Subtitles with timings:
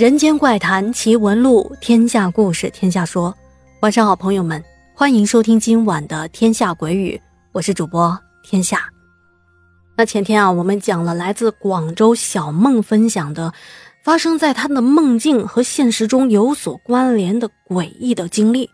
[0.00, 3.36] 人间怪谈奇闻录，天下故事天下说。
[3.80, 4.64] 晚上好，朋友们，
[4.94, 7.20] 欢迎收听今晚的《天下鬼语》，
[7.52, 8.88] 我是主播天下。
[9.98, 13.52] 那前天啊，我们讲了来自广州小梦分享的
[14.02, 18.70] 发生在他的梦境和现实中有所关联的诡异的经历。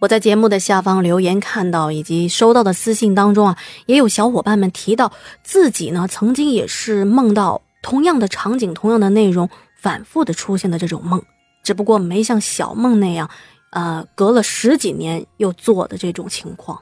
[0.00, 5.10] 我在节目的下方留言看到，以及收到的私信当中啊，也有小伙伴们提到
[5.42, 9.50] 自己呢曾经也是梦到同样的场景、同样的内容。
[9.80, 11.22] 反复的出现的这种梦，
[11.62, 13.30] 只不过没像小梦那样，
[13.70, 16.78] 呃，隔了十几年又做的这种情况。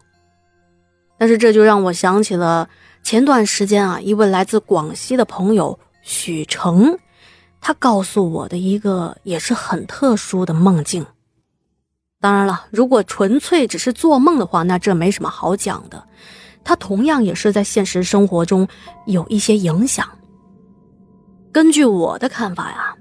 [1.18, 2.68] 但是这就让我想起了
[3.02, 6.98] 前段时间啊，一位来自广西的朋友许成，
[7.60, 11.04] 他告诉我的一个也是很特殊的梦境。
[12.20, 16.02] 当然了，如果纯粹只是做梦的话，那这没什么好讲的。
[16.64, 18.66] 他同样也是在现实生活中
[19.06, 20.08] 有一些影响。
[21.56, 22.94] 根据我的看法呀，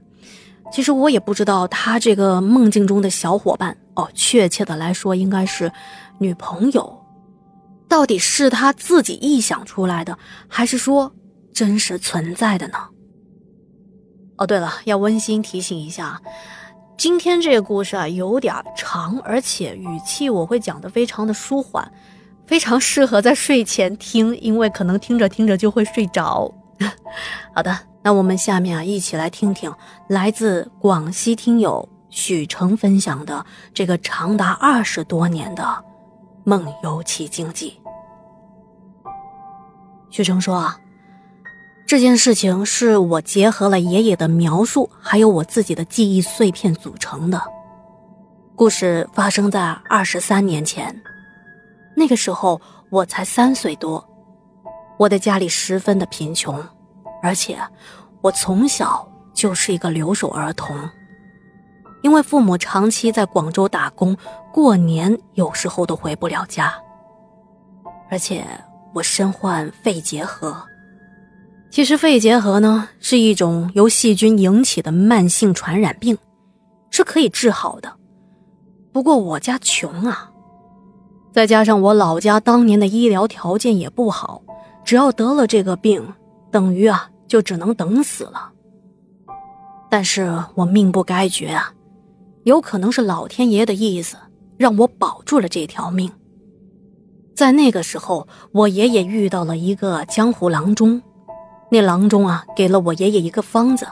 [0.71, 5.69] 其实我也不知道他这个梦境中的小伙伴哦，确切的来说应该是
[6.19, 6.97] 女朋友，
[7.89, 10.17] 到底是他自己臆想出来的，
[10.47, 11.13] 还是说
[11.53, 12.77] 真实存在的呢？
[14.37, 16.21] 哦，对了，要温馨提醒一下，
[16.97, 21.91] 今天这个故事啊有点长，而且语气我会讲的非常的舒缓，
[22.47, 26.49] 非常适合在睡前听，因为可能听着听着就会睡着。
[27.53, 27.77] 好的。
[28.05, 29.73] 那我们下面啊，一起来听听
[30.07, 35.83] 来自广西听友许成分享的这个长达二十多年的
[36.43, 37.81] 梦游奇经记。
[40.11, 40.79] 许成说啊，
[41.87, 47.41] 这件事情是我结合了爷爷的描述，还有我自己的记忆碎片组成的。
[48.55, 50.95] 故事发生在二十三年前，
[51.95, 52.61] 那个时候
[52.91, 54.07] 我才三岁多，
[54.99, 56.63] 我的家里十分的贫穷。
[57.25, 57.57] 而且，
[58.21, 60.77] 我从小就是一个留守儿童，
[62.03, 64.15] 因为父母长期在广州打工，
[64.53, 66.71] 过年有时候都回不了家。
[68.11, 68.45] 而且
[68.93, 70.55] 我身患肺结核，
[71.71, 76.15] 其实肺结核呢是一种由细菌引起的慢性传染病，
[76.91, 77.91] 是可以治好的。
[78.93, 80.29] 不过我家穷啊，
[81.33, 84.43] 再加上我老家当年的医疗条件也不好，
[84.83, 86.13] 只要得了这个病，
[86.51, 87.09] 等于啊。
[87.27, 88.51] 就只能等死了。
[89.89, 91.73] 但是我命不该绝啊，
[92.43, 94.17] 有可能是老天爷的意思，
[94.57, 96.11] 让我保住了这条命。
[97.35, 101.01] 在那个时候，我爷爷遇到了一个江湖郎中，
[101.69, 103.87] 那郎中啊给了我爷爷一个方子，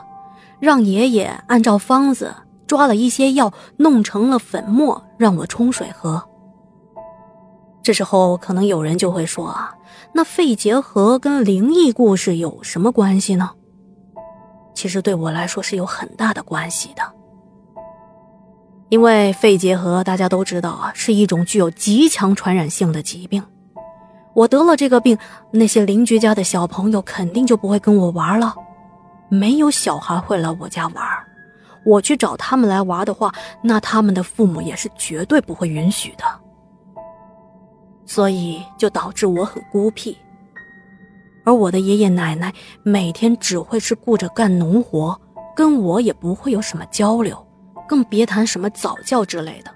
[0.60, 2.34] 让爷爷按照方子
[2.66, 6.24] 抓了一些药，弄成了粉末，让我冲水喝。
[7.84, 9.76] 这时候可能有人就会说啊。
[10.14, 13.52] 那肺结核跟灵异故事有什么关系呢？
[14.74, 17.02] 其实对我来说是有很大的关系的。
[18.90, 23.44] 因为肺结核大家都知道啊，是一种具有极强传染性的疾病。
[24.36, 25.18] 我得了这个病，
[25.52, 28.56] 那些邻居家的小朋友肯定就不会跟我玩了。
[29.30, 31.04] 没有小孩会来我家玩，
[31.84, 33.34] 我去找他们来玩的话，
[33.64, 36.26] 那他们的父母也是绝对不会允许的。
[38.06, 40.18] 所以就导致我很孤僻，
[41.44, 42.54] 而我的爷爷奶奶
[42.84, 45.20] 每天只会是顾着干农活，
[45.56, 47.48] 跟我也不会有什么交流，
[47.88, 49.72] 更别谈什么早教之类的。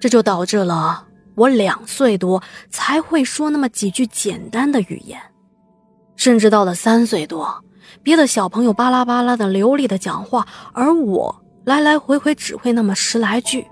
[0.00, 1.06] 这就导致了
[1.36, 5.20] 我两岁多才会说那么几句简单的语言，
[6.16, 7.64] 甚至到了三岁多，
[8.02, 13.66] 别的小朋友巴拉巴拉的流利的讲话，而我来来回回只会那么十来句。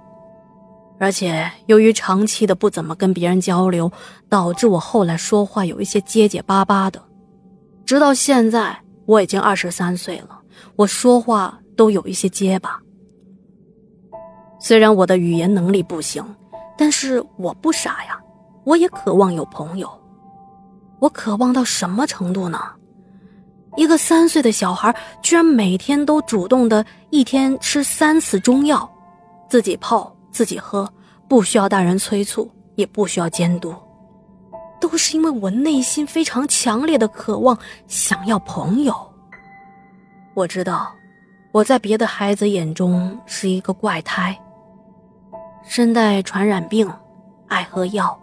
[1.00, 3.90] 而且由于长期的不怎么跟别人交流，
[4.28, 7.02] 导致我后来说话有一些结结巴巴的。
[7.86, 10.38] 直到现在，我已经二十三岁了，
[10.76, 12.78] 我说话都有一些结巴。
[14.60, 16.22] 虽然我的语言能力不行，
[16.76, 18.20] 但是我不傻呀，
[18.64, 19.90] 我也渴望有朋友。
[20.98, 22.60] 我渴望到什么程度呢？
[23.74, 28.86] 一个三岁的小孩居然每天都主动的一天吃三次中药，
[29.48, 30.14] 自己泡。
[30.32, 30.88] 自己喝，
[31.30, 33.72] 不需要大人催促，也不需要监督，
[34.80, 37.56] 都是因为我内心非常强烈的渴望，
[37.86, 38.92] 想要朋友。
[40.34, 40.92] 我知道，
[41.52, 44.36] 我在别的孩子眼中是一个怪胎，
[45.62, 46.92] 身带传染病，
[47.46, 48.18] 爱喝药，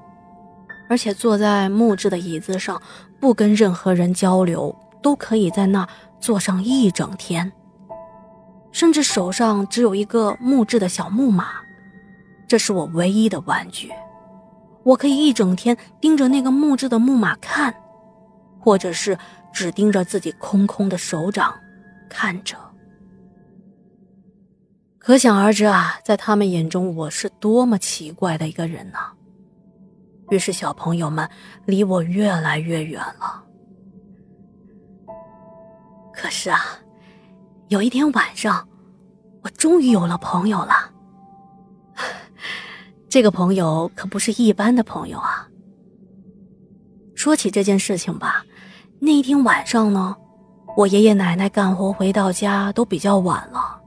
[0.89, 2.81] 而且坐在木质的椅子上，
[3.21, 5.87] 不跟任何人交流，都可以在那
[6.19, 7.49] 坐上一整天，
[8.73, 11.45] 甚至手上只有一个木质的小木马。
[12.47, 13.91] 这是我唯一的玩具，
[14.83, 17.75] 我可以一整天盯着那个木质的木马看，
[18.59, 19.17] 或者是
[19.51, 21.53] 只盯着自己空空的手掌
[22.09, 22.55] 看着。
[24.97, 28.99] 可想而知啊，在他们眼中我是多么奇怪的一个人呢。
[30.29, 31.29] 于是小朋友们
[31.65, 33.43] 离我越来越远了。
[36.13, 36.59] 可是啊，
[37.69, 38.67] 有一天晚上，
[39.43, 40.91] 我终于有了朋友了。
[43.09, 45.47] 这个朋友可不是一般的朋友啊。
[47.15, 48.43] 说起这件事情吧，
[48.99, 50.15] 那天晚上呢，
[50.75, 53.81] 我爷爷奶奶干活回到家都比较晚了，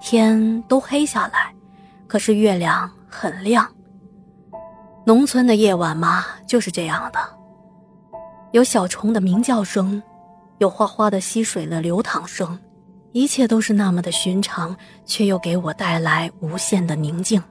[0.00, 1.52] 天都黑下来，
[2.06, 3.68] 可是月亮很亮。
[5.04, 7.18] 农村的夜晚嘛，就是这样的，
[8.52, 10.00] 有小虫的鸣叫声，
[10.58, 12.56] 有哗哗的溪水的流淌声，
[13.10, 17.42] 一切都是那么的寻常，却又给我带来无限的宁静。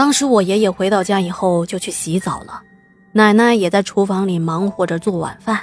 [0.00, 2.62] 当时我爷爷回到家以后就去洗澡了。
[3.12, 5.60] 奶奶也在厨房里忙活着做晚饭，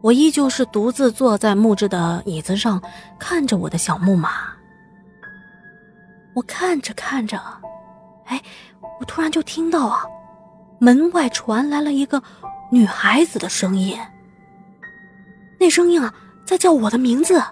[0.00, 2.80] 我依旧是独自坐在木质的椅子上，
[3.18, 4.30] 看着我的小木马。
[6.36, 7.36] 我看着看着，
[8.26, 8.40] 哎，
[9.00, 10.06] 我突然就听到啊，
[10.78, 12.22] 门外传来了一个
[12.70, 13.98] 女孩子的声音。
[15.58, 16.14] 那声音啊，
[16.46, 17.42] 在叫我的名字。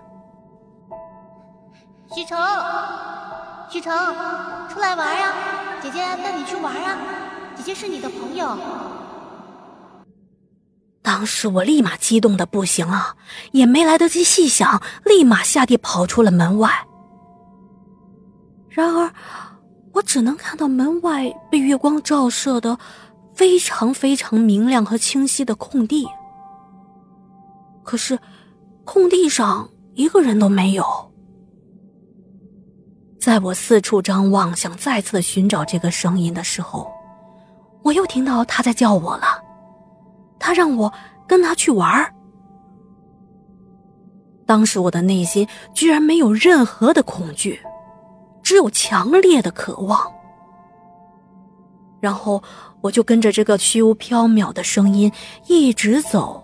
[2.14, 2.38] 许成，
[3.68, 3.92] 许成，
[4.68, 5.59] 出来玩呀！
[5.82, 6.98] 姐姐带你去玩啊！
[7.56, 8.56] 姐姐是你的朋友。
[11.00, 13.16] 当时我立马激动的不行啊，
[13.52, 16.70] 也没来得及细想，立马下地跑出了门外。
[18.68, 19.10] 然而，
[19.92, 22.78] 我只能看到门外被月光照射的
[23.34, 26.06] 非常非常明亮和清晰的空地。
[27.82, 28.18] 可是，
[28.84, 31.09] 空地上一个人都没有。
[33.20, 36.90] 在我四处张望，想再次寻找这个声音的时候，
[37.82, 39.26] 我又听到他在叫我了。
[40.38, 40.90] 他让我
[41.28, 42.14] 跟他去玩
[44.46, 47.60] 当时我的内心居然没有任何的恐惧，
[48.42, 50.00] 只有强烈的渴望。
[52.00, 52.42] 然后
[52.80, 55.12] 我就跟着这个虚无缥缈的声音
[55.46, 56.42] 一直走，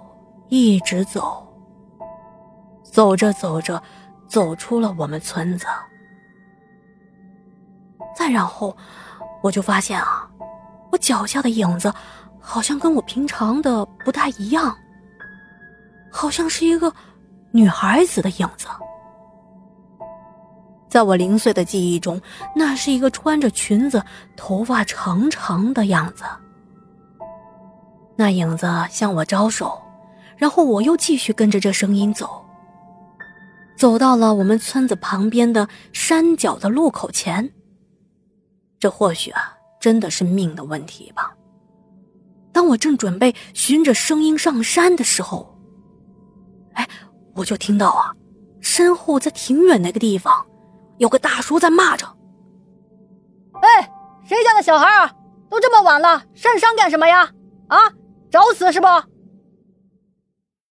[0.51, 1.43] 一直走。
[2.85, 3.83] 走着走着，
[4.29, 5.67] 走出了我们村子。
[8.17, 8.77] 再然后，
[9.43, 10.29] 我就发现啊，
[10.91, 11.93] 我脚下的影子。
[12.49, 14.73] 好像跟我平常的不太一样，
[16.13, 16.93] 好像是一个
[17.51, 18.69] 女孩子的影子。
[20.89, 22.23] 在我零碎的记忆中，
[22.55, 24.01] 那是一个穿着裙子、
[24.37, 26.23] 头发长长的样子。
[28.15, 29.83] 那影子向我招手，
[30.37, 32.47] 然后我又继续跟着这声音走，
[33.77, 37.51] 走到了我们村子旁边的山脚的路口前。
[38.79, 41.35] 这或许啊，真的是命的问题吧。
[42.53, 45.59] 当我正准备循着声音上山的时候，
[46.75, 46.89] 哎，
[47.35, 48.13] 我就听到啊，
[48.61, 50.47] 身后在挺远那个地方，
[50.99, 52.07] 有个大叔在骂着
[53.61, 53.91] ：“哎，
[54.25, 55.13] 谁家的小孩啊？
[55.49, 57.31] 都这么晚了，上山干什么呀？
[57.69, 57.79] 啊，
[58.31, 58.87] 找死是不？”